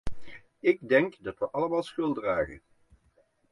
[0.59, 2.61] Ik denk dat we allemaal schuld dragen.